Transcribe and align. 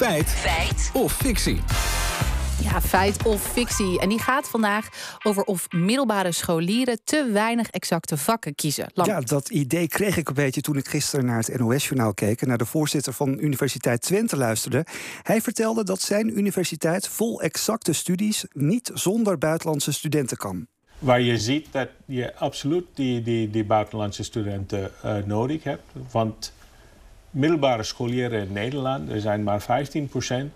Feit. 0.00 0.28
Feit. 0.28 0.90
Of 0.92 1.12
fictie. 1.12 1.60
Ja, 2.62 2.80
feit 2.80 3.22
of 3.26 3.42
fictie. 3.42 4.00
En 4.00 4.08
die 4.08 4.18
gaat 4.18 4.48
vandaag 4.48 4.88
over 5.22 5.42
of 5.42 5.66
middelbare 5.70 6.32
scholieren 6.32 6.98
te 7.04 7.30
weinig 7.32 7.70
exacte 7.70 8.16
vakken 8.16 8.54
kiezen. 8.54 8.90
Ja, 8.94 9.20
dat 9.20 9.48
idee 9.48 9.88
kreeg 9.88 10.16
ik 10.16 10.28
een 10.28 10.34
beetje 10.34 10.60
toen 10.60 10.76
ik 10.76 10.88
gisteren 10.88 11.24
naar 11.24 11.38
het 11.38 11.58
NOS-journaal 11.58 12.14
keek 12.14 12.40
en 12.40 12.48
naar 12.48 12.58
de 12.58 12.66
voorzitter 12.66 13.12
van 13.12 13.38
Universiteit 13.38 14.02
Twente 14.02 14.36
luisterde. 14.36 14.86
Hij 15.22 15.40
vertelde 15.40 15.84
dat 15.84 16.00
zijn 16.00 16.38
universiteit 16.38 17.08
vol 17.08 17.42
exacte 17.42 17.92
studies 17.92 18.44
niet 18.52 18.90
zonder 18.94 19.38
buitenlandse 19.38 19.92
studenten 19.92 20.36
kan. 20.36 20.66
Waar 20.98 21.20
je 21.20 21.38
ziet 21.38 21.66
dat 21.70 21.88
je 22.04 22.36
absoluut 22.36 22.84
die, 22.94 23.22
die, 23.22 23.50
die 23.50 23.64
buitenlandse 23.64 24.22
studenten 24.22 24.90
uh, 25.04 25.16
nodig 25.24 25.64
hebt. 25.64 25.82
Want 26.10 26.52
middelbare 27.30 27.82
scholieren 27.82 28.40
in 28.40 28.52
Nederland, 28.52 29.10
er 29.10 29.20
zijn 29.20 29.42
maar 29.42 29.62
15% 29.62 29.64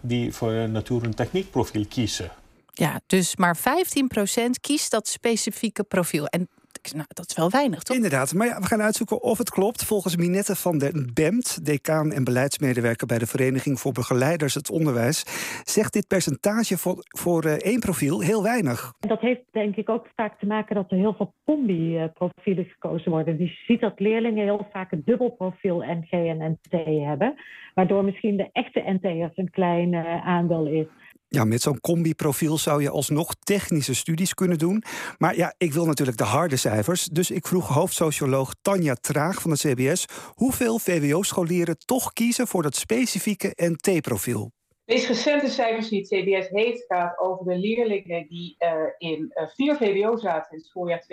die 0.00 0.32
voor 0.32 0.50
een 0.50 0.72
natuur- 0.72 1.02
en 1.02 1.14
techniekprofiel 1.14 1.84
kiezen. 1.88 2.30
Ja, 2.72 3.00
dus 3.06 3.36
maar 3.36 3.56
15% 3.56 4.60
kiest 4.60 4.90
dat 4.90 5.08
specifieke 5.08 5.82
profiel. 5.82 6.26
En 6.26 6.48
nou, 6.94 7.06
dat 7.08 7.28
is 7.28 7.36
wel 7.36 7.50
weinig, 7.50 7.82
toch? 7.82 7.96
Inderdaad, 7.96 8.34
maar 8.34 8.46
ja, 8.46 8.58
we 8.58 8.66
gaan 8.66 8.82
uitzoeken 8.82 9.22
of 9.22 9.38
het 9.38 9.50
klopt. 9.50 9.84
Volgens 9.84 10.16
Minette 10.16 10.56
van 10.56 10.78
den 10.78 11.10
Bemt, 11.14 11.66
decaan 11.66 12.12
en 12.12 12.24
beleidsmedewerker 12.24 13.06
bij 13.06 13.18
de 13.18 13.26
Vereniging 13.26 13.80
voor 13.80 13.92
Begeleiders 13.92 14.54
het 14.54 14.70
Onderwijs, 14.70 15.24
zegt 15.64 15.92
dit 15.92 16.06
percentage 16.06 16.78
voor, 16.78 16.96
voor 17.00 17.44
uh, 17.44 17.52
één 17.52 17.80
profiel 17.80 18.20
heel 18.20 18.42
weinig. 18.42 18.92
Dat 18.98 19.20
heeft 19.20 19.42
denk 19.50 19.76
ik 19.76 19.88
ook 19.88 20.06
vaak 20.16 20.38
te 20.38 20.46
maken 20.46 20.74
dat 20.74 20.90
er 20.90 20.96
heel 20.96 21.14
veel 21.14 21.34
combi-profielen 21.44 22.64
gekozen 22.64 23.10
worden. 23.10 23.38
Dus 23.38 23.50
je 23.50 23.64
ziet 23.72 23.80
dat 23.80 24.00
leerlingen 24.00 24.44
heel 24.44 24.66
vaak 24.72 24.92
een 24.92 25.02
dubbel 25.04 25.30
profiel 25.30 25.78
NG 25.78 26.10
en 26.10 26.50
NT 26.50 26.84
hebben, 27.06 27.34
waardoor 27.74 28.04
misschien 28.04 28.36
de 28.36 28.48
echte 28.52 28.82
NT'ers 28.86 29.36
een 29.36 29.50
klein 29.50 29.92
uh, 29.92 30.26
aandeel 30.26 30.66
is. 30.66 30.86
Ja, 31.34 31.44
met 31.44 31.62
zo'n 31.62 31.80
combi-profiel 31.80 32.58
zou 32.58 32.82
je 32.82 32.90
alsnog 32.90 33.34
technische 33.34 33.94
studies 33.94 34.34
kunnen 34.34 34.58
doen. 34.58 34.82
Maar 35.18 35.36
ja, 35.36 35.54
ik 35.58 35.72
wil 35.72 35.86
natuurlijk 35.86 36.18
de 36.18 36.24
harde 36.24 36.56
cijfers. 36.56 37.04
Dus 37.04 37.30
ik 37.30 37.46
vroeg 37.46 37.68
hoofdsocioloog 37.68 38.54
Tanja 38.62 38.94
Traag 38.94 39.40
van 39.40 39.50
de 39.50 39.56
CBS... 39.56 40.06
hoeveel 40.34 40.78
VWO-scholieren 40.78 41.76
toch 41.78 42.12
kiezen 42.12 42.46
voor 42.46 42.62
dat 42.62 42.76
specifieke 42.76 43.52
NT-profiel. 43.56 44.50
De 44.68 44.92
meest 44.92 45.06
recente 45.06 45.48
cijfers 45.48 45.88
die 45.88 45.98
het 45.98 46.08
CBS 46.08 46.48
heeft 46.48 46.84
gaat 46.88 47.18
over 47.18 47.44
de 47.44 47.58
leerlingen 47.58 48.28
die 48.28 48.56
uh, 48.58 48.70
in 48.98 49.32
uh, 49.34 49.48
vier 49.48 49.76
VWO 49.76 50.16
zaten 50.16 50.52
in 50.52 50.58
het 50.58 50.70
voorjaar 50.72 51.04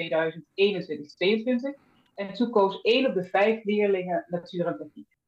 2021-2022. 1.76 1.80
En 2.16 2.34
toen 2.34 2.50
koos 2.50 2.82
één 2.82 3.06
op 3.06 3.14
de 3.14 3.24
vijf 3.24 3.64
leerlingen 3.64 4.26
natuur 4.28 4.66
en 4.66 4.78
techniek. 4.78 5.20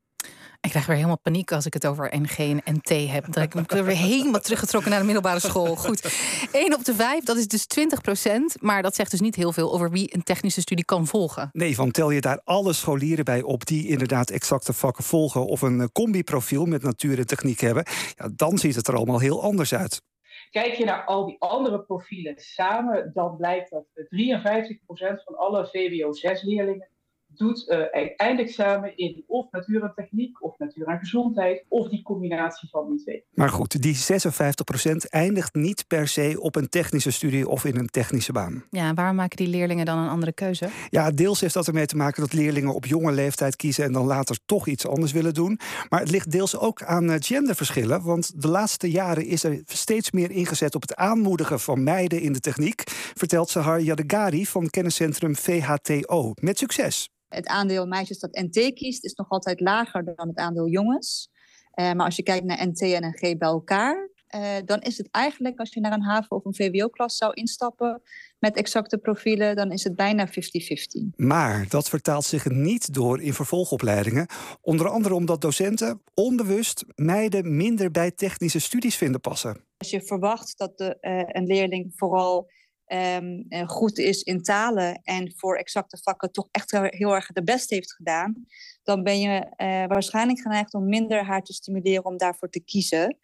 Ik 0.64 0.70
krijg 0.70 0.86
weer 0.86 0.96
helemaal 0.96 1.20
paniek 1.20 1.52
als 1.52 1.66
ik 1.66 1.74
het 1.74 1.86
over 1.86 2.20
NG 2.22 2.38
en 2.38 2.62
NT 2.66 2.90
heb. 2.90 3.34
Dan 3.34 3.48
ben 3.50 3.64
ik 3.64 3.72
weer 3.72 3.96
helemaal 3.96 4.42
teruggetrokken 4.42 4.90
naar 4.92 5.00
de 5.00 5.06
middelbare 5.06 5.40
school. 5.40 5.76
Goed. 5.76 6.18
1 6.52 6.74
op 6.74 6.86
de 6.86 6.94
5, 6.94 7.24
dat 7.24 7.38
is 7.38 7.48
dus 7.48 7.66
20 7.66 8.02
procent. 8.02 8.62
Maar 8.62 8.82
dat 8.82 8.96
zegt 8.96 9.12
dus 9.12 9.20
niet 9.20 9.36
heel 9.36 9.52
veel 9.52 9.74
over 9.74 9.92
wie 9.92 10.16
een 10.16 10.24
technische 10.24 10.62
studie 10.62 10.86
kan 10.86 11.08
volgen. 11.08 11.50
Nee, 11.52 11.76
van 11.76 11.92
tel 11.92 12.12
je 12.12 12.22
daar 12.22 12.42
alle 12.44 12.74
scholieren 12.74 13.26
bij 13.26 13.42
op 13.42 13.66
die 13.66 13.88
inderdaad 13.88 14.30
exacte 14.30 14.74
vakken 14.74 15.04
volgen. 15.04 15.46
of 15.46 15.62
een 15.62 15.92
combi-profiel 15.92 16.66
met 16.66 16.84
natuur 16.84 17.18
en 17.18 17.28
techniek 17.28 17.60
hebben. 17.60 17.86
Ja, 18.16 18.30
dan 18.36 18.58
ziet 18.58 18.76
het 18.76 18.88
er 18.88 18.96
allemaal 18.96 19.20
heel 19.20 19.44
anders 19.44 19.74
uit. 19.74 20.02
Kijk 20.52 20.74
je 20.74 20.86
naar 20.86 21.06
al 21.06 21.26
die 21.26 21.36
andere 21.40 21.80
profielen 21.82 22.34
samen, 22.38 23.12
dan 23.14 23.36
blijkt 23.38 23.70
dat 23.70 23.86
53% 23.94 25.24
van 25.24 25.38
alle 25.38 25.66
VWO-6-leerlingen 25.68 26.88
doet 27.38 27.66
uh, 27.68 28.12
eindexamen 28.18 28.98
in 28.98 29.24
of 29.28 29.52
natuur 29.52 29.84
en 29.84 29.92
techniek, 29.96 30.44
of 30.44 30.58
natuur 30.58 30.88
en 30.88 31.00
gezondheid, 31.00 31.66
of 31.68 31.90
die 31.90 32.02
combinatie 32.02 32.70
van 32.70 32.90
die 32.90 33.04
twee. 33.04 33.24
Maar 33.34 33.50
goed, 33.50 33.82
die 33.82 33.96
56% 33.96 34.96
eindigt 35.10 35.56
niet 35.56 35.88
per 35.88 36.08
se 36.08 36.36
op 36.40 36.56
een 36.56 36.70
technische 36.70 37.12
studie 37.12 37.48
of 37.48 37.66
in 37.66 37.78
een 37.78 37.88
technische 37.88 38.32
baan. 38.32 38.64
Ja, 38.70 38.94
waarom 38.94 39.16
maken 39.16 39.38
die 39.38 39.48
leerlingen 39.48 39.86
dan 39.86 39.98
een 39.98 40.10
andere 40.10 40.32
keuze? 40.32 40.70
Ja, 40.90 41.12
deels 41.12 41.42
heeft 41.42 41.54
dat 41.54 41.68
ermee 41.68 41.86
te 41.86 41.96
maken 41.96 42.22
dat 42.22 42.34
leerlingen 42.34 42.74
op 42.74 42.86
jonge 42.86 43.12
leeftijd 43.12 43.56
kiezen 43.56 43.84
en 43.84 43.92
dan 43.92 44.06
later 44.06 44.38
toch 44.46 44.68
iets 44.68 44.88
anders 44.88 45.12
willen 45.12 45.34
doen. 45.34 45.60
Maar 45.90 46.00
het 46.00 46.12
ligt 46.12 46.32
deels 46.32 46.58
ook 46.58 46.84
aan 46.84 47.10
eh, 47.10 47.16
genderverschillen, 47.20 48.04
want 48.04 48.42
de 48.42 48.48
laatste 48.48 48.92
jaren 48.92 49.26
is 49.26 49.44
er 49.44 49.62
steeds 49.66 50.12
meer 50.12 50.32
ingezet 50.32 50.76
op 50.76 50.82
het 50.82 50.96
aanmoedigen 50.96 51.60
van 51.60 51.84
meiden 51.84 52.22
in 52.22 52.34
de 52.34 52.40
techniek, 52.40 52.84
vertelt 53.14 53.50
Sahar 53.50 53.82
Yadegari 53.82 54.46
van 54.46 54.70
kenniscentrum 54.70 55.36
VHTO. 55.36 56.32
Met 56.42 56.58
succes. 56.58 57.10
Het 57.34 57.48
aandeel 57.48 57.86
meisjes 57.86 58.20
dat 58.20 58.36
NT 58.42 58.74
kiest 58.74 59.04
is 59.04 59.14
nog 59.14 59.30
altijd 59.30 59.60
lager 59.60 60.16
dan 60.16 60.28
het 60.28 60.38
aandeel 60.38 60.68
jongens. 60.68 61.30
Uh, 61.76 61.92
maar 61.92 62.06
als 62.06 62.16
je 62.16 62.24
kijkt 62.24 62.46
naar 62.46 62.68
NT 62.68 62.82
en 62.82 63.10
NG 63.10 63.38
bij 63.38 63.48
elkaar, 63.48 64.10
uh, 64.36 64.56
dan 64.66 64.82
is 64.82 64.98
het 64.98 65.08
eigenlijk 65.12 65.60
als 65.60 65.74
je 65.74 65.80
naar 65.80 65.92
een 65.92 66.04
HAVO 66.04 66.36
of 66.36 66.46
een 66.46 66.56
VWO-klas 66.56 67.18
zou 67.18 67.34
instappen 67.34 68.02
met 68.40 68.56
exacte 68.56 68.98
profielen, 68.98 69.56
dan 69.56 69.72
is 69.72 69.84
het 69.84 69.96
bijna 69.96 70.28
50-50. 70.28 70.32
Maar 71.16 71.66
dat 71.70 71.90
vertaalt 71.90 72.26
zich 72.26 72.50
niet 72.50 72.94
door 72.94 73.22
in 73.22 73.34
vervolgopleidingen. 73.34 74.28
Onder 74.62 74.90
andere 74.90 75.14
omdat 75.14 75.42
docenten 75.42 76.02
onbewust 76.14 76.86
meiden 76.96 77.56
minder 77.56 77.92
bij 77.92 78.12
technische 78.12 78.60
studies 78.60 78.96
vinden 78.96 79.22
passen. 79.22 79.66
Als 79.78 79.90
je 79.90 80.02
verwacht 80.02 80.58
dat 80.58 80.78
de, 80.78 80.98
uh, 81.02 81.24
een 81.28 81.46
leerling 81.46 81.92
vooral 81.96 82.52
um, 82.94 83.68
goed 83.68 83.98
is 83.98 84.22
in 84.22 84.42
talen 84.42 85.02
en 85.04 85.34
voor 85.36 85.56
exacte 85.56 85.98
vakken 85.98 86.32
toch 86.32 86.48
echt 86.52 86.72
heel 86.72 87.16
erg 87.16 87.28
de 87.28 87.44
best 87.44 87.70
heeft 87.70 87.94
gedaan, 87.94 88.46
dan 88.84 89.04
ben 89.04 89.20
je 89.20 89.40
uh, 89.40 89.86
waarschijnlijk 89.88 90.42
geneigd 90.42 90.74
om 90.74 90.90
minder 90.90 91.26
haar 91.26 91.44
te 91.44 91.54
stimuleren 91.54 92.06
om 92.06 92.18
daarvoor 92.18 92.50
te 92.50 92.64
kiezen. 92.64 93.18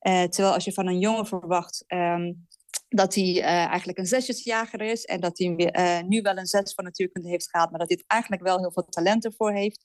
Uh, 0.00 0.22
terwijl 0.22 0.54
als 0.54 0.64
je 0.64 0.72
van 0.72 0.86
een 0.86 0.98
jongen 0.98 1.26
verwacht 1.26 1.84
um, 1.88 2.46
dat 2.88 3.14
hij 3.14 3.40
eigenlijk 3.42 3.98
een 3.98 4.06
zesjesjager 4.06 4.80
is 4.80 5.04
en 5.04 5.20
dat 5.20 5.38
hij 5.38 5.48
nu 6.06 6.20
wel 6.20 6.36
een 6.36 6.46
zes 6.46 6.74
van 6.74 6.84
natuurkunde 6.84 7.28
heeft 7.28 7.50
gehaald, 7.50 7.70
maar 7.70 7.80
dat 7.80 7.88
hij 7.88 8.04
eigenlijk 8.06 8.42
wel 8.42 8.58
heel 8.58 8.72
veel 8.72 8.84
talent 8.84 9.24
ervoor 9.24 9.52
heeft, 9.52 9.80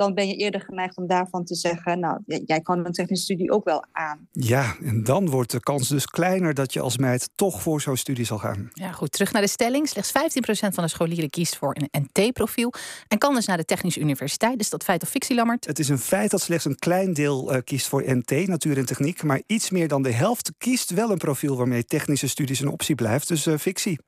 dan 0.00 0.14
ben 0.14 0.28
je 0.28 0.34
eerder 0.34 0.60
geneigd 0.60 0.96
om 0.96 1.06
daarvan 1.06 1.44
te 1.44 1.54
zeggen, 1.54 2.00
nou, 2.00 2.20
jij 2.26 2.60
kan 2.60 2.86
een 2.86 2.92
technische 2.92 3.24
studie 3.24 3.50
ook 3.50 3.64
wel 3.64 3.84
aan. 3.92 4.28
Ja, 4.32 4.76
en 4.82 5.04
dan 5.04 5.30
wordt 5.30 5.50
de 5.50 5.60
kans 5.60 5.88
dus 5.88 6.06
kleiner 6.06 6.54
dat 6.54 6.72
je 6.72 6.80
als 6.80 6.98
meid 6.98 7.30
toch 7.34 7.62
voor 7.62 7.80
zo'n 7.80 7.96
studie 7.96 8.24
zal 8.24 8.38
gaan. 8.38 8.70
Ja, 8.72 8.92
goed. 8.92 9.12
Terug 9.12 9.32
naar 9.32 9.42
de 9.42 9.48
stelling. 9.48 9.88
Slechts 9.88 10.12
15% 10.12 10.74
van 10.74 10.84
de 10.84 10.90
scholieren 10.90 11.30
kiest 11.30 11.56
voor 11.56 11.76
een 11.76 12.02
NT-profiel 12.02 12.72
en 13.08 13.18
kan 13.18 13.34
dus 13.34 13.46
naar 13.46 13.56
de 13.56 13.64
Technische 13.64 14.00
Universiteit. 14.00 14.60
Is 14.60 14.70
dat 14.70 14.84
feit 14.84 15.02
of 15.02 15.08
fictie, 15.08 15.36
Lammert? 15.36 15.66
Het 15.66 15.78
is 15.78 15.88
een 15.88 15.98
feit 15.98 16.30
dat 16.30 16.40
slechts 16.40 16.64
een 16.64 16.78
klein 16.78 17.12
deel 17.12 17.54
uh, 17.54 17.60
kiest 17.64 17.88
voor 17.88 18.02
NT, 18.06 18.46
natuur 18.46 18.78
en 18.78 18.86
techniek, 18.86 19.22
maar 19.22 19.42
iets 19.46 19.70
meer 19.70 19.88
dan 19.88 20.02
de 20.02 20.12
helft 20.12 20.52
kiest 20.58 20.90
wel 20.90 21.10
een 21.10 21.18
profiel 21.18 21.56
waarmee 21.56 21.84
technische 21.84 22.28
studies 22.28 22.60
een 22.60 22.68
optie 22.68 22.94
blijft. 22.94 23.28
Dus 23.28 23.46
uh, 23.46 23.56
fictie. 23.56 24.00